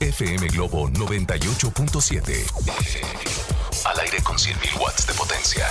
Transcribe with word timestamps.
FM 0.00 0.48
Globo 0.48 0.88
98.7. 0.90 3.84
Al 3.84 4.00
aire 4.00 4.20
con 4.22 4.36
100.000 4.36 4.80
watts 4.80 5.06
de 5.06 5.14
potencia. 5.14 5.66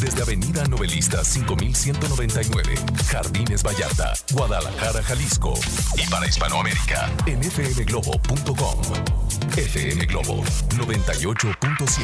Desde 0.00 0.22
Avenida 0.22 0.64
Novelista 0.66 1.24
5199, 1.24 2.74
Jardines 3.10 3.62
Vallarta, 3.64 4.12
Guadalajara, 4.32 5.02
Jalisco. 5.02 5.54
Y 5.96 6.06
para 6.06 6.26
Hispanoamérica, 6.26 7.10
en 7.26 7.42
fmglobo.com. 7.42 8.80
FM 9.56 10.06
Globo 10.06 10.44
98.7. 10.76 12.02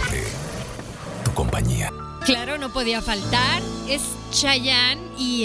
Tu 1.24 1.32
compañía. 1.34 1.92
Claro, 2.24 2.58
no 2.58 2.72
podía 2.72 3.00
faltar. 3.00 3.62
Es 3.88 4.02
Chayanne 4.32 5.00
y 5.16 5.44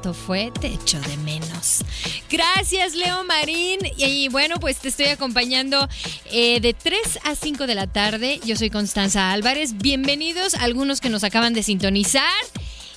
esto 0.00 0.14
fue 0.14 0.50
Te 0.58 0.68
echo 0.68 0.98
de 0.98 1.14
menos. 1.18 1.84
Gracias, 2.30 2.94
Leo 2.94 3.22
Marín. 3.22 3.80
Y, 3.98 4.30
bueno, 4.30 4.58
pues 4.58 4.78
te 4.78 4.88
estoy 4.88 5.06
acompañando 5.06 5.86
eh, 6.32 6.58
de 6.60 6.72
3 6.72 7.18
a 7.24 7.34
5 7.34 7.66
de 7.66 7.74
la 7.74 7.86
tarde. 7.86 8.40
Yo 8.42 8.56
soy 8.56 8.70
Constanza 8.70 9.30
Álvarez. 9.30 9.76
Bienvenidos 9.76 10.54
a 10.54 10.62
algunos 10.62 11.02
que 11.02 11.10
nos 11.10 11.22
acaban 11.22 11.52
de 11.52 11.62
sintonizar 11.62 12.22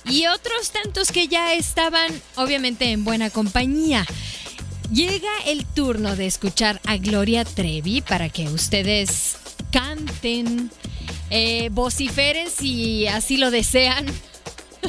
y 0.08 0.28
otros 0.28 0.70
tantos 0.70 1.12
que 1.12 1.28
ya 1.28 1.52
estaban, 1.52 2.10
obviamente, 2.36 2.90
en 2.90 3.04
buena 3.04 3.28
compañía. 3.28 4.06
Llega 4.90 5.32
el 5.44 5.66
turno 5.66 6.16
de 6.16 6.24
escuchar 6.24 6.80
a 6.86 6.96
Gloria 6.96 7.44
Trevi 7.44 8.00
para 8.00 8.30
que 8.30 8.48
ustedes 8.48 9.36
canten 9.70 10.70
eh, 11.28 11.68
vociferen 11.70 12.48
si 12.50 13.06
así 13.08 13.36
lo 13.36 13.50
desean. 13.50 14.06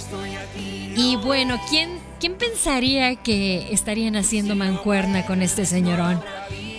Y 0.95 1.15
bueno, 1.15 1.59
¿quién, 1.71 1.97
quién 2.19 2.35
pensaría 2.35 3.15
que 3.15 3.73
estarían 3.73 4.15
haciendo 4.15 4.55
mancuerna 4.55 5.25
con 5.25 5.41
este 5.41 5.65
señorón? 5.65 6.21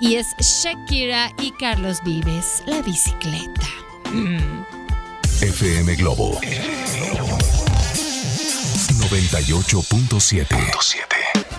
Y 0.00 0.16
es 0.16 0.26
Shakira 0.38 1.32
y 1.40 1.52
Carlos 1.52 1.98
Vives, 2.04 2.62
la 2.66 2.82
bicicleta. 2.82 3.68
FM 5.40 5.94
Globo 5.96 6.40
98.7. 9.08 10.46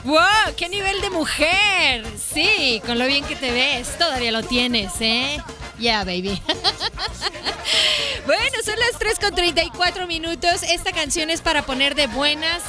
¡Wow! 0.04 0.20
¡Qué 0.56 0.70
nivel 0.70 1.02
de 1.02 1.10
mujer! 1.10 2.06
Sí, 2.32 2.80
con 2.86 3.00
lo 3.00 3.08
bien 3.08 3.26
que 3.26 3.36
te 3.36 3.52
ves, 3.52 3.97
todavía 3.97 4.32
lo 4.32 4.44
tienes, 4.44 4.91
¿eh? 5.00 5.41
Ya, 5.79 6.03
baby. 6.03 6.40
bueno, 8.28 8.58
son 8.64 8.76
las 8.78 9.00
3 9.00 9.18
con 9.20 9.34
34 9.34 10.06
minutos. 10.06 10.62
Esta 10.62 10.91
canción 10.91 11.32
es 11.32 11.41
para 11.41 11.66
poner 11.66 11.96
de 11.96 12.06
buenas 12.06 12.62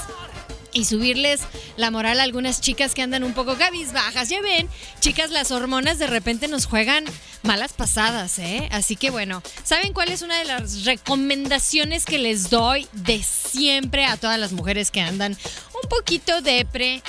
y 0.72 0.86
subirles 0.86 1.42
la 1.76 1.90
moral 1.90 2.18
a 2.20 2.22
algunas 2.22 2.62
chicas 2.62 2.94
que 2.94 3.02
andan 3.02 3.22
un 3.22 3.34
poco 3.34 3.56
cabizbajas. 3.56 4.30
Ya 4.30 4.40
ven, 4.40 4.68
chicas, 5.00 5.30
las 5.30 5.50
hormonas 5.50 5.98
de 5.98 6.06
repente 6.06 6.48
nos 6.48 6.64
juegan 6.64 7.04
malas 7.42 7.72
pasadas, 7.72 8.38
¿eh? 8.38 8.68
Así 8.72 8.96
que 8.96 9.10
bueno, 9.10 9.42
¿saben 9.64 9.92
cuál 9.92 10.10
es 10.10 10.22
una 10.22 10.38
de 10.38 10.44
las 10.44 10.84
recomendaciones 10.84 12.04
que 12.04 12.18
les 12.18 12.50
doy 12.50 12.86
de 12.92 13.22
siempre 13.22 14.04
a 14.04 14.16
todas 14.16 14.38
las 14.38 14.52
mujeres 14.52 14.90
que 14.90 15.00
andan 15.00 15.36
un 15.82 15.88
poquito 15.88 16.42
depre? 16.42 17.02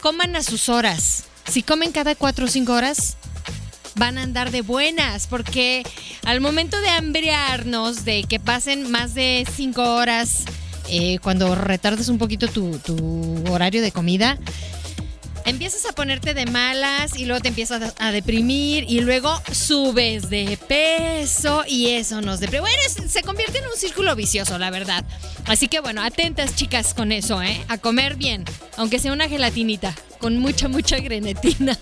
Coman 0.00 0.36
a 0.36 0.42
sus 0.42 0.68
horas. 0.68 1.24
Si 1.46 1.62
comen 1.62 1.92
cada 1.92 2.14
cuatro 2.14 2.46
o 2.46 2.48
cinco 2.48 2.72
horas, 2.72 3.16
van 3.96 4.18
a 4.18 4.22
andar 4.22 4.50
de 4.50 4.62
buenas, 4.62 5.26
porque 5.26 5.82
al 6.24 6.40
momento 6.40 6.80
de 6.80 6.88
hambriarnos, 6.88 8.04
de 8.04 8.24
que 8.24 8.40
pasen 8.40 8.90
más 8.90 9.14
de 9.14 9.46
cinco 9.54 9.82
horas, 9.82 10.44
eh, 10.88 11.18
cuando 11.20 11.54
retardes 11.54 12.08
un 12.08 12.18
poquito 12.18 12.48
tu, 12.48 13.44
horario 13.50 13.82
de 13.82 13.92
comida, 13.92 14.38
empiezas 15.44 15.86
a 15.86 15.92
ponerte 15.92 16.34
de 16.34 16.46
malas 16.46 17.16
y 17.16 17.24
luego 17.24 17.40
te 17.40 17.48
empiezas 17.48 17.94
a 17.98 18.12
deprimir 18.12 18.84
y 18.88 19.00
luego 19.00 19.40
subes 19.52 20.30
de 20.30 20.58
peso 20.68 21.64
y 21.66 21.90
eso 21.90 22.20
nos 22.20 22.40
deprime. 22.40 22.60
Bueno, 22.60 22.76
se 23.08 23.22
convierte 23.22 23.58
en 23.58 23.66
un 23.66 23.76
círculo 23.76 24.14
vicioso, 24.16 24.58
la 24.58 24.70
verdad. 24.70 25.04
Así 25.46 25.68
que 25.68 25.80
bueno, 25.80 26.02
atentas 26.02 26.54
chicas 26.54 26.94
con 26.94 27.12
eso, 27.12 27.42
¿eh? 27.42 27.64
A 27.68 27.78
comer 27.78 28.16
bien, 28.16 28.44
aunque 28.76 28.98
sea 28.98 29.12
una 29.12 29.28
gelatinita, 29.28 29.94
con 30.18 30.38
mucha, 30.38 30.68
mucha 30.68 30.98
grenetina. 30.98 31.78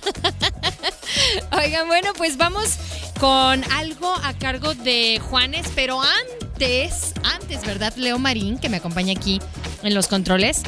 Oigan, 1.53 1.87
bueno, 1.87 2.13
pues 2.17 2.37
vamos 2.37 2.77
con 3.19 3.65
algo 3.73 4.15
a 4.23 4.33
cargo 4.35 4.75
de 4.75 5.21
Juanes, 5.29 5.67
pero 5.75 6.01
antes, 6.01 7.13
antes, 7.25 7.65
¿verdad? 7.65 7.95
Leo 7.97 8.19
Marín, 8.19 8.59
que 8.59 8.69
me 8.69 8.79
acompaña 8.79 9.13
aquí 9.13 9.41
en 9.83 9.95
los 9.95 10.07
controles. 10.07 10.63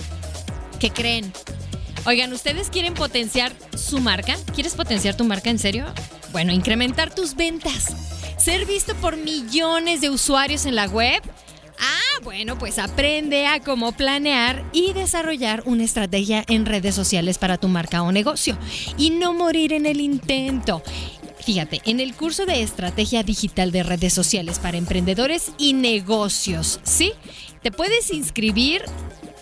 ¿Qué 0.78 0.90
creen? 0.90 1.32
Oigan, 2.06 2.32
¿ustedes 2.32 2.70
quieren 2.70 2.94
potenciar 2.94 3.52
su 3.76 4.00
marca? 4.00 4.36
¿Quieres 4.54 4.74
potenciar 4.74 5.16
tu 5.16 5.24
marca 5.24 5.50
en 5.50 5.58
serio? 5.58 5.84
Bueno, 6.32 6.52
incrementar 6.52 7.14
tus 7.14 7.34
ventas. 7.34 7.94
Ser 8.38 8.64
visto 8.64 8.94
por 8.96 9.18
millones 9.18 10.00
de 10.00 10.08
usuarios 10.08 10.64
en 10.64 10.76
la 10.76 10.86
web. 10.86 11.22
Ah, 11.78 12.22
bueno, 12.22 12.58
pues 12.58 12.78
aprende 12.78 13.46
a 13.46 13.60
cómo 13.60 13.92
planear 13.92 14.64
y 14.72 14.94
desarrollar 14.94 15.62
una 15.66 15.84
estrategia 15.84 16.42
en 16.48 16.64
redes 16.64 16.94
sociales 16.94 17.36
para 17.36 17.58
tu 17.58 17.68
marca 17.68 18.02
o 18.02 18.12
negocio. 18.12 18.56
Y 18.96 19.10
no 19.10 19.34
morir 19.34 19.74
en 19.74 19.84
el 19.84 20.00
intento. 20.00 20.82
Fíjate, 21.44 21.82
en 21.84 22.00
el 22.00 22.14
curso 22.14 22.46
de 22.46 22.62
Estrategia 22.62 23.22
Digital 23.22 23.72
de 23.72 23.82
Redes 23.82 24.14
Sociales 24.14 24.58
para 24.58 24.78
Emprendedores 24.78 25.52
y 25.58 25.74
Negocios, 25.74 26.80
¿sí? 26.82 27.12
Te 27.62 27.70
puedes 27.70 28.10
inscribir 28.10 28.82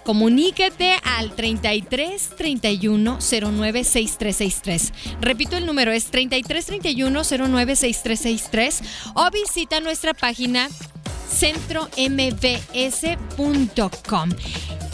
Comunícate 0.09 0.97
al 1.05 1.37
33 1.37 2.31
31 2.35 3.19
09 3.21 3.85
6363. 3.85 4.93
Repito, 5.21 5.59
el 5.59 5.67
número 5.67 5.93
es 5.93 6.07
33 6.07 6.65
31 6.65 7.23
09 7.25 7.77
6363 7.77 8.81
o 9.13 9.31
visita 9.31 9.81
nuestra 9.81 10.15
página 10.15 10.71
centrombs.com. 11.31 11.91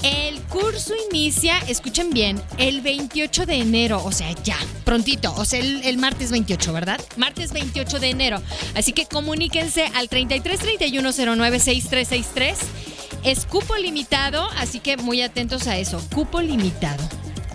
El 0.02 0.40
curso 0.42 0.94
inicia, 1.12 1.60
escuchen 1.68 2.10
bien, 2.10 2.42
el 2.58 2.80
28 2.80 3.46
de 3.46 3.54
enero, 3.54 4.02
o 4.04 4.10
sea, 4.10 4.32
ya, 4.42 4.58
prontito, 4.84 5.32
o 5.36 5.44
sea, 5.44 5.60
el, 5.60 5.84
el, 5.84 5.96
martes 5.96 6.32
28, 6.32 6.72
¿verdad? 6.72 7.00
Martes 7.16 7.52
28 7.52 8.00
de 8.00 8.10
enero. 8.10 8.42
Así 8.74 8.92
que 8.92 9.06
comuníquense 9.06 9.84
al 9.94 10.08
33 10.08 10.58
31 10.58 11.10
09 11.36 11.60
6363 11.60 12.93
es 13.24 13.46
cupo 13.46 13.76
limitado, 13.76 14.48
así 14.56 14.80
que 14.80 14.96
muy 14.96 15.22
atentos 15.22 15.66
a 15.66 15.78
eso. 15.78 16.00
Cupo 16.14 16.40
limitado. 16.40 17.02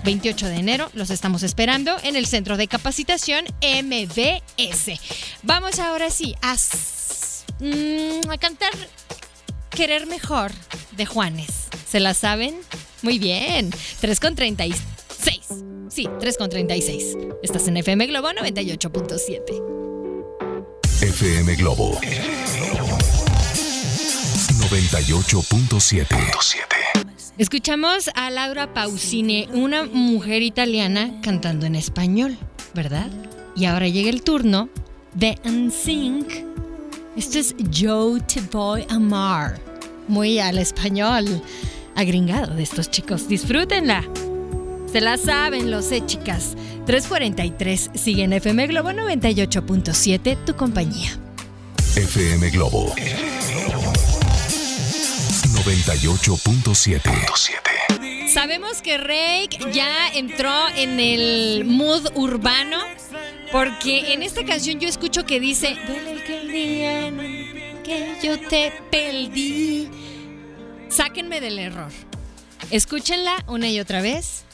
28 0.04 0.48
de 0.48 0.56
enero 0.56 0.90
los 0.94 1.10
estamos 1.10 1.44
esperando 1.44 1.96
en 2.04 2.16
el 2.16 2.26
Centro 2.26 2.58
de 2.58 2.68
Capacitación 2.68 3.46
MBS. 3.62 5.00
Vamos 5.44 5.80
ahora 5.80 6.10
sí 6.10 6.36
a, 6.42 6.56
mm, 7.60 8.30
a 8.30 8.38
cantar 8.38 8.72
Querer 9.70 10.08
Mejor 10.08 10.52
de 10.98 11.06
Juanes. 11.06 11.68
¿Se 11.88 12.00
la 12.00 12.14
saben? 12.14 12.56
Muy 13.02 13.20
bien. 13.20 13.72
3 14.02 14.20
con 14.20 14.36
36. 14.36 14.80
Sí, 15.90 16.08
3 16.20 16.38
con 16.38 16.50
36. 16.50 17.18
Estás 17.44 17.68
en 17.68 17.78
FM 17.78 18.08
Globo 18.08 18.30
98.7. 18.30 19.62
FM 21.02 21.56
Globo 21.56 22.00
98.7. 24.70 26.06
Escuchamos 27.40 28.10
a 28.14 28.30
Laura 28.30 28.72
Pausini, 28.72 29.48
una 29.52 29.84
mujer 29.84 30.44
italiana 30.44 31.20
cantando 31.24 31.66
en 31.66 31.74
español, 31.74 32.38
¿verdad? 32.76 33.10
Y 33.56 33.66
ahora 33.66 33.88
llega 33.88 34.12
el 34.12 34.22
turno 34.22 34.70
de 35.16 35.40
NSYNC. 35.44 36.46
Esto 37.18 37.40
es 37.40 37.56
Yo 37.72 38.20
Te 38.32 38.42
Voy 38.42 38.86
a 38.90 38.94
Amar. 38.96 39.60
Muy 40.08 40.38
al 40.38 40.60
español 40.60 41.42
agringado 41.96 42.54
de 42.54 42.62
estos 42.62 42.92
chicos. 42.92 43.28
Disfrútenla. 43.28 44.04
Se 44.92 45.02
la 45.02 45.18
saben, 45.18 45.72
lo 45.72 45.82
sé, 45.82 46.06
chicas. 46.06 46.56
343 46.86 47.90
sigue 47.96 48.24
en 48.24 48.34
FM 48.34 48.68
Globo 48.68 48.90
98.7, 48.92 50.46
tu 50.46 50.56
compañía. 50.56 51.18
FM 51.96 52.52
Globo 52.52 52.94
98.7. 55.70 58.28
Sabemos 58.28 58.82
que 58.82 58.98
Rake 58.98 59.60
ya 59.72 60.08
entró 60.16 60.52
en 60.76 61.00
el 61.00 61.64
mood 61.64 62.08
urbano 62.16 62.80
porque 63.52 64.14
en 64.14 64.24
esta 64.24 64.44
canción 64.46 64.80
yo 64.80 64.88
escucho 64.88 65.28
que 65.28 65.40
dice 65.40 65.78
que 67.84 68.18
yo 68.24 68.40
te 68.40 68.74
perdí. 68.90 69.92
Sáquenme 70.90 71.40
del 71.40 71.60
error. 71.60 71.92
Escúchenla 72.72 73.44
una 73.46 73.70
y 73.70 73.80
otra 73.80 74.02
vez 74.02 74.46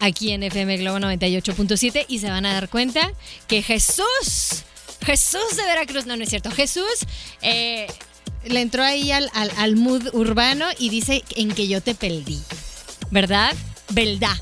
aquí 0.00 0.32
en 0.32 0.42
FM 0.42 0.78
Globo 0.78 0.98
98.7 0.98 2.06
y 2.08 2.18
se 2.18 2.30
van 2.30 2.46
a 2.46 2.54
dar 2.54 2.68
cuenta 2.68 3.12
que 3.46 3.62
Jesús, 3.62 4.64
Jesús 5.06 5.56
de 5.56 5.62
Veracruz, 5.62 6.06
no, 6.06 6.16
no 6.16 6.24
es 6.24 6.30
cierto, 6.30 6.50
Jesús 6.50 7.06
eh, 7.42 7.86
le 8.48 8.60
entró 8.60 8.82
ahí 8.82 9.10
al, 9.12 9.30
al, 9.34 9.76
mood 9.76 10.14
urbano 10.14 10.66
y 10.78 10.88
dice 10.90 11.24
en 11.36 11.52
que 11.52 11.68
yo 11.68 11.80
te 11.80 11.94
perdí. 11.94 12.40
¿Verdad? 13.10 13.54
¿Verdad? 13.90 14.36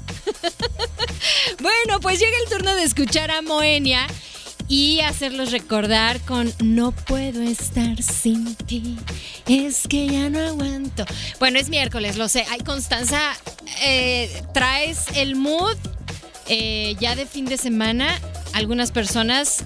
bueno, 1.60 2.00
pues 2.00 2.18
llega 2.18 2.36
el 2.44 2.50
turno 2.50 2.74
de 2.74 2.82
escuchar 2.82 3.30
a 3.30 3.42
Moenia 3.42 4.06
y 4.68 5.00
hacerlos 5.00 5.52
recordar 5.52 6.20
con 6.20 6.52
No 6.64 6.92
puedo 6.92 7.42
estar 7.42 8.02
sin 8.02 8.54
ti, 8.56 8.98
es 9.46 9.86
que 9.88 10.08
ya 10.08 10.28
no 10.30 10.40
aguanto. 10.40 11.04
Bueno, 11.38 11.58
es 11.58 11.68
miércoles, 11.68 12.16
lo 12.16 12.28
sé. 12.28 12.44
Ay, 12.50 12.60
Constanza, 12.60 13.20
eh, 13.82 14.42
traes 14.52 15.04
el 15.14 15.36
mood 15.36 15.76
eh, 16.48 16.96
ya 17.00 17.14
de 17.14 17.26
fin 17.26 17.44
de 17.44 17.56
semana. 17.56 18.20
Algunas 18.54 18.90
personas 18.90 19.64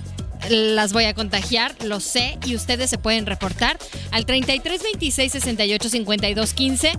las 0.49 0.93
voy 0.93 1.05
a 1.05 1.15
contagiar, 1.15 1.75
lo 1.85 2.01
sé, 2.01 2.39
y 2.47 2.55
ustedes 2.55 2.91
se 2.91 2.99
pueden 2.99 3.27
reportar 3.27 3.79
al 4.11 4.27
33 4.27 4.83
26 4.83 5.33
68 5.33 5.89
52 5.89 6.55
15. 6.55 6.93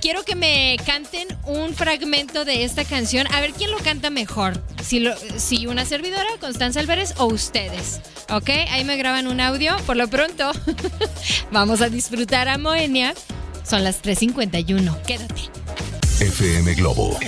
Quiero 0.00 0.24
que 0.24 0.34
me 0.34 0.76
canten 0.84 1.26
un 1.44 1.74
fragmento 1.74 2.44
de 2.44 2.64
esta 2.64 2.84
canción, 2.84 3.26
a 3.32 3.40
ver 3.40 3.52
quién 3.52 3.70
lo 3.70 3.78
canta 3.78 4.10
mejor. 4.10 4.60
Si, 4.82 5.00
lo, 5.00 5.14
si 5.36 5.66
una 5.66 5.84
servidora, 5.84 6.26
Constanza 6.40 6.80
Álvarez, 6.80 7.14
o 7.18 7.26
ustedes. 7.26 8.00
¿Ok? 8.30 8.50
Ahí 8.70 8.84
me 8.84 8.96
graban 8.96 9.26
un 9.26 9.40
audio. 9.40 9.76
Por 9.86 9.96
lo 9.96 10.08
pronto, 10.08 10.52
vamos 11.50 11.80
a 11.80 11.88
disfrutar 11.88 12.48
a 12.48 12.58
Moenia. 12.58 13.14
Son 13.68 13.82
las 13.82 14.02
3.51. 14.02 15.02
Quédate. 15.02 15.50
FM 16.20 16.74
Globo 16.74 17.18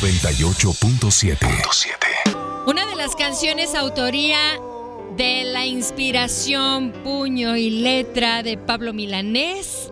98.7. 0.00 2.07
Una 2.68 2.84
de 2.84 2.96
las 2.96 3.16
canciones 3.16 3.74
autoría 3.74 4.36
de 5.16 5.44
la 5.44 5.64
inspiración, 5.64 6.92
puño 7.02 7.56
y 7.56 7.70
letra 7.70 8.42
de 8.42 8.58
Pablo 8.58 8.92
Milanés 8.92 9.90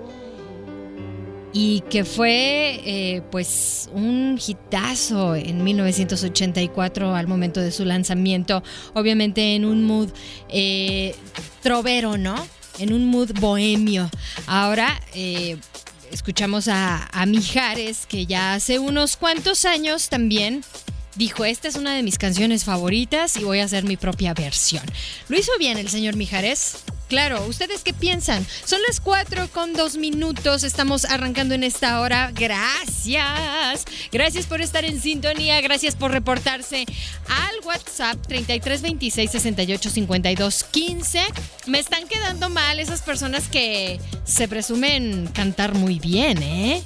y 1.55 1.81
que 1.89 2.05
fue 2.05 2.83
eh, 2.85 3.23
pues 3.31 3.89
un 3.95 4.39
hitazo 4.47 5.35
en 5.37 5.65
1984 5.65 7.15
al 7.15 7.27
momento 7.27 7.63
de 7.63 7.73
su 7.73 7.87
lanzamiento, 7.87 8.63
obviamente 8.93 9.55
en 9.55 9.65
un 9.65 9.83
mood 9.85 10.11
eh, 10.51 11.15
trovero, 11.63 12.19
¿no? 12.19 12.47
En 12.79 12.93
un 12.93 13.07
mood 13.07 13.33
bohemio. 13.41 14.11
Ahora 14.47 15.01
eh, 15.15 15.57
escuchamos 16.13 16.69
a, 16.69 17.09
a 17.11 17.25
Mijares, 17.25 18.05
que 18.05 18.27
ya 18.27 18.53
hace 18.53 18.79
unos 18.79 19.17
cuantos 19.17 19.65
años 19.65 20.11
también 20.11 20.63
dijo, 21.17 21.45
esta 21.45 21.69
es 21.69 21.77
una 21.77 21.95
de 21.95 22.03
mis 22.03 22.19
canciones 22.19 22.65
favoritas 22.65 23.37
y 23.37 23.45
voy 23.45 23.61
a 23.61 23.65
hacer 23.65 23.85
mi 23.85 23.97
propia 23.97 24.35
versión. 24.35 24.85
¿Lo 25.29 25.39
hizo 25.39 25.53
bien 25.59 25.79
el 25.79 25.89
señor 25.89 26.17
Mijares? 26.17 26.79
Claro, 27.09 27.47
¿ustedes 27.47 27.83
qué 27.85 27.93
piensan? 27.93 28.45
Son 28.65 28.81
las 28.89 29.01
4 29.01 29.49
con 29.53 29.75
2 29.75 29.97
minutos, 29.97 30.65
estamos 30.65 31.05
arrancando 31.05 31.55
en 31.55 31.63
esta 31.63 32.01
hora. 32.01 32.33
Gracias. 32.35 33.85
Gracias 34.11 34.47
por 34.47 34.61
estar 34.61 34.85
en 34.85 35.01
sintonía, 35.01 35.61
gracias 35.61 35.95
por 35.95 36.11
reportarse 36.11 36.85
al 37.29 37.65
WhatsApp 37.65 38.17
3326 38.27 39.31
68 39.31 39.91
52 39.91 40.65
15. 40.65 41.21
Me 41.67 41.79
están 41.79 42.09
quedando 42.09 42.51
mal 42.51 42.81
esas 42.81 43.03
personas 43.03 43.49
que 43.49 44.01
se 44.25 44.49
presumen 44.49 45.29
cantar 45.33 45.75
muy 45.75 46.01
bien, 46.01 46.43
¿eh? 46.43 46.83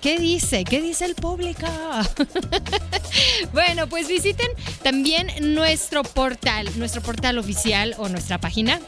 ¿Qué 0.00 0.18
dice? 0.18 0.64
¿Qué 0.64 0.80
dice 0.80 1.04
el 1.04 1.14
público? 1.14 1.66
bueno, 3.52 3.88
pues 3.88 4.08
visiten 4.08 4.48
también 4.82 5.28
nuestro 5.54 6.02
portal, 6.02 6.68
nuestro 6.76 7.02
portal 7.02 7.38
oficial 7.38 7.94
o 7.98 8.08
nuestra 8.08 8.38
página 8.38 8.80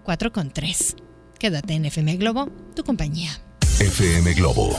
4 0.05 0.33
con 0.33 0.51
3. 0.51 0.97
Quédate 1.39 1.73
en 1.75 1.87
FM 1.87 2.17
Globo, 2.17 2.51
tu 2.75 2.85
compañía. 2.85 3.41
FM 3.79 4.35
Globo 4.35 4.79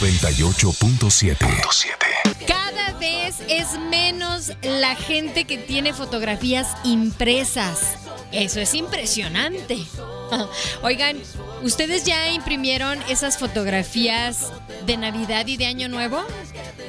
98.7. 0.00 2.07
Es 3.00 3.78
menos 3.90 4.52
la 4.62 4.96
gente 4.96 5.44
que 5.44 5.56
tiene 5.56 5.92
fotografías 5.92 6.76
impresas. 6.84 7.96
Eso 8.32 8.60
es 8.60 8.74
impresionante. 8.74 9.78
Oigan, 10.82 11.16
¿ustedes 11.62 12.04
ya 12.04 12.30
imprimieron 12.30 13.00
esas 13.08 13.38
fotografías 13.38 14.52
de 14.84 14.96
Navidad 14.96 15.46
y 15.46 15.56
de 15.56 15.66
Año 15.66 15.88
Nuevo? 15.88 16.24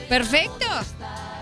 Perfecto. 0.08 0.66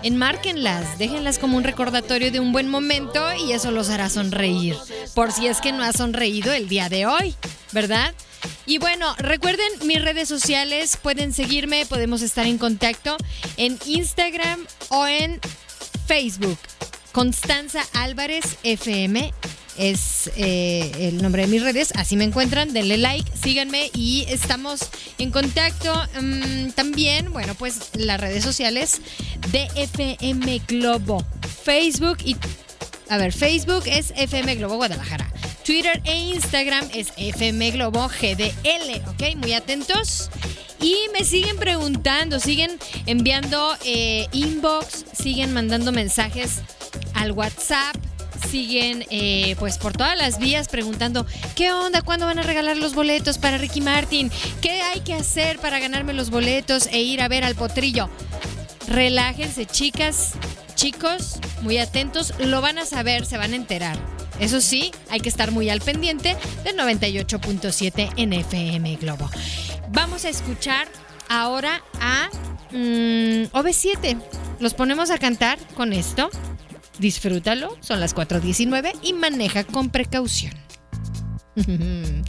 Enmárquenlas, 0.02 0.98
déjenlas 0.98 1.38
como 1.38 1.56
un 1.56 1.64
recordatorio 1.64 2.30
de 2.30 2.40
un 2.40 2.52
buen 2.52 2.68
momento 2.68 3.24
y 3.34 3.52
eso 3.52 3.70
los 3.70 3.88
hará 3.88 4.10
sonreír. 4.10 4.76
Por 5.14 5.32
si 5.32 5.46
es 5.46 5.60
que 5.60 5.72
no 5.72 5.82
ha 5.82 5.92
sonreído 5.92 6.52
el 6.52 6.68
día 6.68 6.88
de 6.88 7.06
hoy, 7.06 7.34
¿verdad? 7.72 8.14
Y 8.68 8.76
bueno, 8.76 9.14
recuerden 9.16 9.66
mis 9.84 10.04
redes 10.04 10.28
sociales, 10.28 10.98
pueden 11.00 11.32
seguirme, 11.32 11.86
podemos 11.86 12.20
estar 12.20 12.46
en 12.46 12.58
contacto 12.58 13.16
en 13.56 13.78
Instagram 13.86 14.60
o 14.90 15.06
en 15.06 15.40
Facebook. 16.06 16.58
Constanza 17.12 17.80
Álvarez 17.94 18.58
FM 18.64 19.32
es 19.78 20.30
eh, 20.36 20.92
el 20.98 21.22
nombre 21.22 21.42
de 21.42 21.48
mis 21.48 21.62
redes. 21.62 21.92
Así 21.96 22.18
me 22.18 22.24
encuentran. 22.24 22.74
Denle 22.74 22.98
like, 22.98 23.32
síganme 23.34 23.90
y 23.94 24.26
estamos 24.28 24.80
en 25.16 25.30
contacto. 25.30 25.94
Mm, 26.20 26.72
también, 26.72 27.32
bueno, 27.32 27.54
pues 27.54 27.88
las 27.94 28.20
redes 28.20 28.44
sociales 28.44 29.00
de 29.50 29.66
FM 29.76 30.60
Globo. 30.68 31.24
Facebook 31.64 32.18
y. 32.22 32.36
A 33.08 33.16
ver, 33.16 33.32
Facebook 33.32 33.84
es 33.86 34.12
FM 34.14 34.56
Globo 34.56 34.76
Guadalajara. 34.76 35.32
Twitter 35.68 36.00
e 36.04 36.16
Instagram 36.16 36.88
es 36.94 37.12
FM 37.18 37.72
Globo 37.72 38.08
GDL, 38.08 39.02
¿ok? 39.06 39.36
Muy 39.36 39.52
atentos. 39.52 40.30
Y 40.80 40.96
me 41.12 41.26
siguen 41.26 41.58
preguntando, 41.58 42.40
siguen 42.40 42.78
enviando 43.04 43.76
eh, 43.84 44.28
inbox, 44.32 45.04
siguen 45.12 45.52
mandando 45.52 45.92
mensajes 45.92 46.62
al 47.12 47.32
WhatsApp 47.32 47.94
siguen 48.50 49.04
eh, 49.10 49.56
pues 49.58 49.76
por 49.76 49.92
todas 49.92 50.16
las 50.16 50.38
vías 50.38 50.68
preguntando 50.68 51.26
qué 51.54 51.70
onda, 51.72 52.00
cuándo 52.00 52.24
van 52.24 52.38
a 52.38 52.42
regalar 52.42 52.78
los 52.78 52.94
boletos 52.94 53.36
para 53.36 53.58
Ricky 53.58 53.82
Martin, 53.82 54.30
qué 54.62 54.80
hay 54.80 55.00
que 55.00 55.12
hacer 55.12 55.58
para 55.58 55.80
ganarme 55.80 56.14
los 56.14 56.30
boletos 56.30 56.86
e 56.92 57.02
ir 57.02 57.20
a 57.20 57.28
ver 57.28 57.44
al 57.44 57.56
potrillo. 57.56 58.08
Relájense 58.86 59.66
chicas, 59.66 60.32
chicos, 60.76 61.40
muy 61.60 61.76
atentos, 61.76 62.32
lo 62.38 62.62
van 62.62 62.78
a 62.78 62.86
saber, 62.86 63.26
se 63.26 63.36
van 63.36 63.52
a 63.52 63.56
enterar. 63.56 64.17
Eso 64.40 64.60
sí, 64.60 64.92
hay 65.10 65.20
que 65.20 65.28
estar 65.28 65.50
muy 65.50 65.68
al 65.70 65.80
pendiente 65.80 66.36
del 66.64 66.76
98.7 66.76 68.12
en 68.16 68.32
FM 68.32 68.96
Globo. 68.96 69.28
Vamos 69.90 70.24
a 70.24 70.28
escuchar 70.28 70.88
ahora 71.28 71.82
a 72.00 72.28
mm, 72.70 73.50
OV7. 73.52 74.20
Los 74.60 74.74
ponemos 74.74 75.10
a 75.10 75.18
cantar 75.18 75.58
con 75.74 75.92
esto. 75.92 76.30
Disfrútalo, 76.98 77.76
son 77.80 78.00
las 78.00 78.14
4.19 78.14 78.92
y 79.02 79.12
maneja 79.12 79.64
con 79.64 79.90
precaución. 79.90 80.54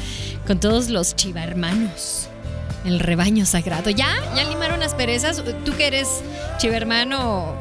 con 0.46 0.60
todos 0.60 0.90
los 0.90 1.16
chivarmanos. 1.16 2.30
El 2.86 3.00
rebaño 3.00 3.46
sagrado. 3.46 3.90
¿Ya? 3.90 4.16
¿Ya 4.36 4.44
limaron 4.44 4.84
asperezas? 4.84 5.44
¿Tú 5.66 5.76
que 5.76 5.88
eres 5.88 6.08
chivermano 6.58 7.56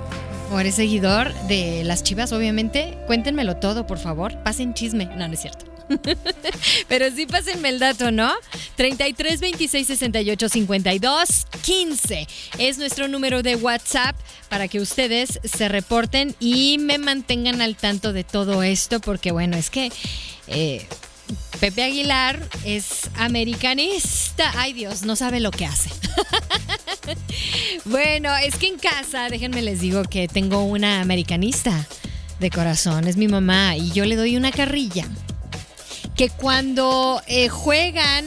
o 0.53 0.61
eres 0.61 0.77
seguidor 0.77 1.33
de 1.49 1.83
las 1.85 2.03
chivas, 2.03 2.33
obviamente, 2.33 2.97
cuéntenmelo 3.07 3.57
todo, 3.57 3.87
por 3.87 3.99
favor. 3.99 4.37
Pasen 4.43 4.75
chisme. 4.75 5.07
No, 5.17 5.27
no 5.27 5.35
es 5.35 5.41
cierto. 5.41 5.76
Pero 6.89 7.11
sí 7.11 7.27
pásenme 7.27 7.69
el 7.69 7.79
dato, 7.79 8.11
¿no? 8.11 8.33
33 8.77 9.41
26 9.41 9.87
68 9.87 10.49
52 10.49 11.47
15 11.63 12.27
es 12.59 12.79
nuestro 12.79 13.09
número 13.09 13.43
de 13.43 13.57
WhatsApp 13.57 14.17
para 14.49 14.69
que 14.69 14.81
ustedes 14.81 15.41
se 15.45 15.69
reporten 15.69 16.35
y 16.41 16.79
me 16.79 16.99
mantengan 16.99 17.61
al 17.61 17.77
tanto 17.77 18.13
de 18.13 18.25
todo 18.25 18.63
esto, 18.63 19.01
porque 19.01 19.33
bueno, 19.33 19.57
es 19.57 19.71
que 19.71 19.91
eh, 20.47 20.87
Pepe 21.61 21.83
Aguilar 21.83 22.41
es 22.65 23.11
americanista. 23.17 24.53
Ay 24.57 24.73
Dios, 24.73 25.03
no 25.03 25.17
sabe 25.17 25.41
lo 25.41 25.51
que 25.51 25.67
hace. 25.67 25.91
bueno, 27.85 28.35
es 28.37 28.57
que 28.57 28.69
en 28.69 28.79
casa, 28.79 29.29
déjenme 29.29 29.63
les 29.63 29.81
digo 29.81 30.03
que 30.05 30.29
tengo 30.29 30.65
una 30.65 31.01
americanista 31.01 31.87
de 32.41 32.51
corazón, 32.51 33.09
es 33.09 33.17
mi 33.17 33.29
mamá, 33.29 33.77
y 33.77 33.91
yo 33.93 34.05
le 34.05 34.17
doy 34.17 34.37
una 34.37 34.53
carrilla. 34.53 35.07
Que 36.17 36.31
cuando 36.31 37.23
eh, 37.27 37.49
juegan, 37.49 38.27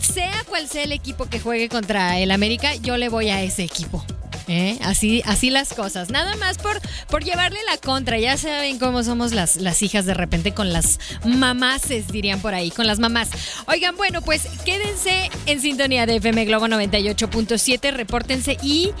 sea 0.00 0.44
cual 0.48 0.68
sea 0.68 0.84
el 0.84 0.92
equipo 0.92 1.26
que 1.26 1.40
juegue 1.40 1.68
contra 1.68 2.18
el 2.18 2.30
América, 2.30 2.74
yo 2.76 2.96
le 2.96 3.08
voy 3.08 3.28
a 3.28 3.42
ese 3.42 3.64
equipo. 3.64 4.04
¿Eh? 4.48 4.78
Así, 4.82 5.22
así 5.26 5.50
las 5.50 5.74
cosas. 5.74 6.10
Nada 6.10 6.36
más 6.36 6.58
por, 6.58 6.80
por 7.08 7.24
llevarle 7.24 7.58
la 7.68 7.78
contra. 7.78 8.18
Ya 8.18 8.36
saben 8.36 8.78
cómo 8.78 9.02
somos 9.02 9.32
las, 9.32 9.56
las 9.56 9.82
hijas 9.82 10.06
de 10.06 10.14
repente 10.14 10.54
con 10.54 10.72
las 10.72 11.00
mamases, 11.24 12.06
dirían 12.08 12.40
por 12.40 12.54
ahí, 12.54 12.70
con 12.70 12.86
las 12.86 13.00
mamás. 13.00 13.30
Oigan, 13.66 13.96
bueno, 13.96 14.22
pues 14.22 14.46
quédense 14.64 15.30
en 15.46 15.60
sintonía 15.60 16.06
de 16.06 16.16
FM 16.16 16.44
Globo 16.44 16.66
98.7, 16.66 17.92
repórtense 17.92 18.56
y 18.62 18.92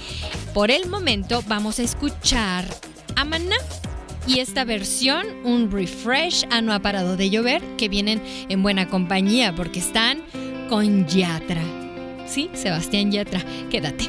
por 0.52 0.70
el 0.70 0.88
momento 0.88 1.44
vamos 1.46 1.78
a 1.78 1.82
escuchar 1.82 2.66
a 3.14 3.24
Maná. 3.24 3.56
Y 4.26 4.40
esta 4.40 4.64
versión, 4.64 5.26
un 5.44 5.70
refresh 5.70 6.46
a 6.50 6.60
No 6.60 6.72
ha 6.72 6.80
parado 6.80 7.16
de 7.16 7.30
llover, 7.30 7.62
que 7.76 7.88
vienen 7.88 8.20
en 8.48 8.62
buena 8.62 8.88
compañía 8.88 9.54
porque 9.54 9.78
están 9.78 10.20
con 10.68 11.06
Yatra. 11.06 11.62
Sí, 12.26 12.50
Sebastián 12.54 13.12
Yatra, 13.12 13.40
quédate. 13.70 14.04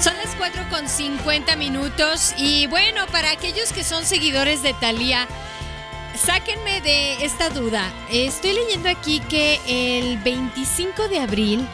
Son 0.00 0.14
las 0.24 0.34
4 0.38 0.62
con 0.70 0.88
50 0.88 1.56
minutos 1.56 2.34
y 2.38 2.68
bueno, 2.68 3.06
para 3.10 3.32
aquellos 3.32 3.72
que 3.72 3.82
son 3.82 4.04
seguidores 4.06 4.62
de 4.62 4.74
Thalía, 4.74 5.26
sáquenme 6.16 6.80
de 6.80 7.24
esta 7.24 7.50
duda. 7.50 7.92
Estoy 8.12 8.52
leyendo 8.52 8.88
aquí 8.88 9.20
que 9.28 9.58
el 9.66 10.18
25 10.18 11.08
de 11.08 11.18
abril 11.18 11.66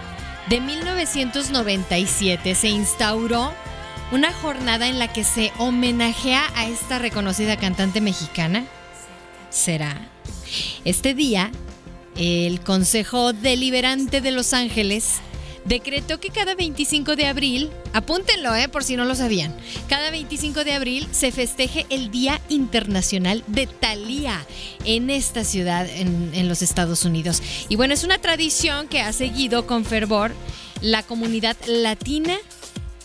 de 0.48 0.60
1997 0.60 2.54
se 2.54 2.68
instauró 2.68 3.52
una 4.12 4.32
jornada 4.32 4.88
en 4.88 4.98
la 4.98 5.12
que 5.12 5.25
se 5.25 5.52
homenajea 5.58 6.44
a 6.54 6.66
esta 6.66 6.98
reconocida 6.98 7.56
cantante 7.56 8.00
mexicana. 8.00 8.64
¿Será? 9.50 10.08
Este 10.84 11.14
día, 11.14 11.50
el 12.16 12.60
Consejo 12.60 13.32
Deliberante 13.32 14.20
de 14.20 14.30
Los 14.30 14.52
Ángeles 14.52 15.20
decretó 15.64 16.20
que 16.20 16.30
cada 16.30 16.54
25 16.54 17.16
de 17.16 17.26
abril, 17.26 17.70
apúntenlo, 17.92 18.54
eh, 18.54 18.68
por 18.68 18.84
si 18.84 18.96
no 18.96 19.04
lo 19.04 19.16
sabían, 19.16 19.54
cada 19.88 20.12
25 20.12 20.62
de 20.62 20.75
abril 20.75 21.08
se 21.10 21.32
festeje 21.32 21.86
el 21.90 22.12
Día 22.12 22.40
Internacional 22.48 23.42
de 23.48 23.66
Thalía 23.66 24.46
en 24.84 25.10
esta 25.10 25.42
ciudad, 25.42 25.88
en, 25.88 26.30
en 26.34 26.48
los 26.48 26.62
Estados 26.62 27.04
Unidos. 27.04 27.42
Y 27.68 27.75
bueno, 27.75 27.94
es 27.94 28.04
una 28.04 28.18
tradición 28.18 28.86
que 28.86 29.00
ha 29.00 29.12
seguido 29.12 29.66
con 29.66 29.84
fervor 29.84 30.32
la 30.80 31.02
comunidad 31.02 31.56
latina 31.66 32.36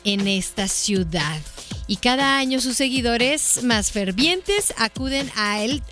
en 0.04 0.28
esta 0.28 0.68
ciudad. 0.68 1.40
Y 1.88 1.98
cada 1.98 2.38
año 2.38 2.62
sus 2.62 2.78
seguidores 2.78 3.64
más 3.64 3.92
fervientes 3.92 4.74
acuden 4.78 5.30
a 5.36 5.56
al, 5.56 5.84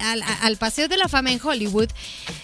al, 0.41 0.57
Paseo 0.57 0.87
de 0.87 0.97
la 0.97 1.09
Fama 1.09 1.31
en 1.31 1.41
Hollywood, 1.43 1.89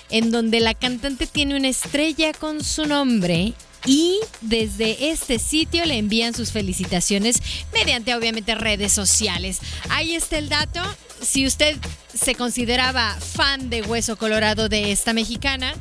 en 0.10 0.32
donde 0.32 0.60
la 0.60 0.74
cantante 0.74 1.26
tiene 1.28 1.56
una 1.56 1.70
estrella 1.70 2.34
con 2.34 2.64
su 2.64 2.86
nombre 2.86 3.54
y 3.86 4.20
desde 4.42 5.12
este 5.12 5.40
sitio 5.40 5.86
le 5.86 5.98
envían 5.98 6.34
sus 6.34 6.52
felicitaciones 6.52 7.42
mediante 7.74 8.16
obviamente 8.16 8.56
redes 8.56 8.92
sociales. 8.92 9.60
Ahí 9.90 10.16
está 10.16 10.38
el 10.38 10.50
dato. 10.50 10.82
Si 11.22 11.46
usted 11.46 11.78
se 12.14 12.36
consideraba 12.36 13.16
fan 13.20 13.70
de 13.70 13.84
Hueso 13.84 14.18
Colorado 14.18 14.70
de 14.70 14.92
esta 14.92 15.14
mexicana, 15.14 15.74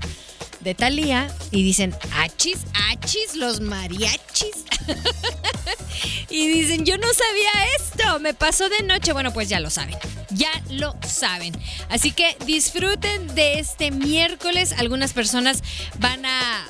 de 0.61 0.75
Thalía, 0.75 1.35
y 1.51 1.63
dicen, 1.63 1.95
achis, 2.13 2.59
achis, 2.91 3.35
los 3.35 3.61
mariachis. 3.61 4.65
y 6.31 6.49
dicen, 6.49 6.85
yo 6.85 6.99
no 6.99 7.07
sabía 7.07 7.51
esto. 7.79 8.19
me 8.21 8.35
pasó 8.35 8.69
de 8.69 8.83
noche. 8.83 9.13
Bueno, 9.13 9.33
pues 9.33 9.49
ya 9.49 9.61
lo 9.61 9.71
saben, 9.71 9.97
ya 10.31 10.51
lo 10.71 10.97
saben. 11.07 11.55
Así 11.89 12.13
que 12.13 12.37
disfruten 12.47 13.35
de 13.35 13.59
este 13.59 13.91
miércoles. 13.91 14.75
Algunas 14.79 15.13
personas 15.13 15.63
van 15.99 16.25
a, 16.27 16.67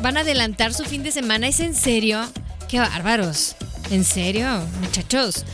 van 0.00 0.16
a 0.16 0.20
adelantar 0.20 0.74
su 0.74 0.84
fin 0.84 1.02
de 1.02 1.12
semana. 1.12 1.48
¿Es 1.48 1.60
en 1.60 1.74
serio? 1.74 2.24
Qué 2.68 2.80
bárbaros. 2.80 3.56
¿En 3.90 4.04
serio, 4.04 4.60
muchachos? 4.80 5.44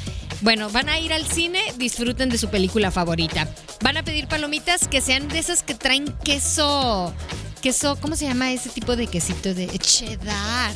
Bueno, 0.40 0.70
van 0.70 0.88
a 0.88 0.98
ir 0.98 1.12
al 1.12 1.24
cine, 1.24 1.60
disfruten 1.76 2.28
de 2.28 2.38
su 2.38 2.48
película 2.48 2.90
favorita. 2.90 3.48
Van 3.80 3.96
a 3.96 4.02
pedir 4.02 4.26
palomitas 4.26 4.88
que 4.88 5.00
sean 5.00 5.28
de 5.28 5.38
esas 5.38 5.62
que 5.62 5.74
traen 5.74 6.12
queso. 6.24 7.14
Queso, 7.60 7.96
¿cómo 8.00 8.16
se 8.16 8.26
llama 8.26 8.50
ese 8.50 8.70
tipo 8.70 8.96
de 8.96 9.06
quesito 9.06 9.54
de 9.54 9.68
cheddar? 9.78 10.72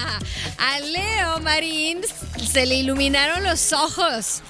A 0.58 0.80
Leo 0.80 1.40
Marín 1.40 2.00
se 2.50 2.66
le 2.66 2.76
iluminaron 2.76 3.44
los 3.44 3.72
ojos. 3.72 4.42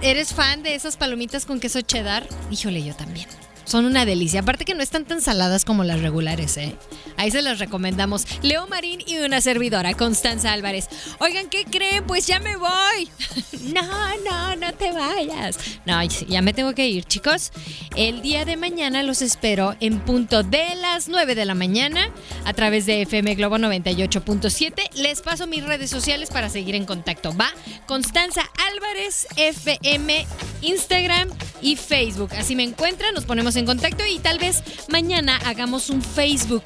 ¿Eres 0.00 0.34
fan 0.34 0.62
de 0.62 0.74
esas 0.74 0.96
palomitas 0.96 1.46
con 1.46 1.60
queso 1.60 1.80
cheddar? 1.80 2.26
Híjole, 2.50 2.82
yo 2.82 2.94
también. 2.94 3.28
Son 3.64 3.84
una 3.84 4.04
delicia. 4.04 4.40
Aparte 4.40 4.64
que 4.64 4.74
no 4.74 4.82
están 4.82 5.04
tan 5.04 5.20
saladas 5.20 5.64
como 5.64 5.84
las 5.84 6.00
regulares, 6.00 6.56
¿eh? 6.56 6.74
Ahí 7.22 7.30
se 7.30 7.40
las 7.40 7.60
recomendamos. 7.60 8.26
Leo 8.42 8.66
Marín 8.66 9.00
y 9.06 9.18
una 9.18 9.40
servidora, 9.40 9.94
Constanza 9.94 10.52
Álvarez. 10.52 10.88
Oigan, 11.20 11.48
¿qué 11.48 11.64
creen? 11.64 12.04
Pues 12.04 12.26
ya 12.26 12.40
me 12.40 12.56
voy. 12.56 13.08
no, 13.72 13.80
no, 14.28 14.56
no 14.56 14.72
te 14.72 14.90
vayas. 14.90 15.56
No, 15.86 16.02
ya 16.02 16.42
me 16.42 16.52
tengo 16.52 16.74
que 16.74 16.88
ir, 16.88 17.04
chicos. 17.04 17.52
El 17.94 18.22
día 18.22 18.44
de 18.44 18.56
mañana 18.56 19.04
los 19.04 19.22
espero 19.22 19.76
en 19.78 20.00
punto 20.00 20.42
de 20.42 20.74
las 20.74 21.06
9 21.06 21.36
de 21.36 21.44
la 21.44 21.54
mañana 21.54 22.10
a 22.44 22.54
través 22.54 22.86
de 22.86 23.02
FM 23.02 23.36
Globo 23.36 23.56
98.7. 23.56 24.92
Les 24.94 25.20
paso 25.22 25.46
mis 25.46 25.64
redes 25.64 25.90
sociales 25.90 26.28
para 26.28 26.48
seguir 26.48 26.74
en 26.74 26.86
contacto. 26.86 27.32
Va, 27.36 27.52
Constanza 27.86 28.42
Álvarez, 28.72 29.28
FM, 29.36 30.26
Instagram 30.62 31.28
y 31.60 31.76
Facebook. 31.76 32.30
Así 32.36 32.56
me 32.56 32.64
encuentran, 32.64 33.14
nos 33.14 33.26
ponemos 33.26 33.54
en 33.54 33.64
contacto 33.64 34.02
y 34.04 34.18
tal 34.18 34.40
vez 34.40 34.64
mañana 34.88 35.36
hagamos 35.44 35.88
un 35.88 36.02
Facebook. 36.02 36.64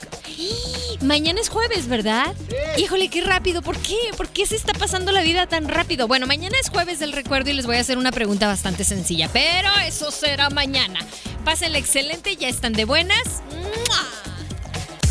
Mañana 1.02 1.40
es 1.40 1.48
jueves, 1.48 1.88
¿verdad? 1.88 2.34
Híjole, 2.76 3.08
qué 3.08 3.20
rápido. 3.20 3.62
¿Por 3.62 3.76
qué? 3.78 3.96
¿Por 4.16 4.28
qué 4.28 4.46
se 4.46 4.56
está 4.56 4.72
pasando 4.72 5.12
la 5.12 5.22
vida 5.22 5.46
tan 5.46 5.68
rápido? 5.68 6.08
Bueno, 6.08 6.26
mañana 6.26 6.56
es 6.60 6.70
jueves 6.70 6.98
del 6.98 7.12
recuerdo 7.12 7.50
y 7.50 7.52
les 7.52 7.66
voy 7.66 7.76
a 7.76 7.80
hacer 7.80 7.98
una 7.98 8.12
pregunta 8.12 8.46
bastante 8.46 8.84
sencilla, 8.84 9.28
pero 9.32 9.68
eso 9.86 10.10
será 10.10 10.50
mañana. 10.50 11.00
Pásenle 11.44 11.78
excelente, 11.78 12.36
ya 12.36 12.48
están 12.48 12.72
de 12.72 12.84
buenas. 12.84 13.42